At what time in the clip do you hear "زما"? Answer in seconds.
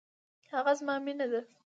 0.79-0.95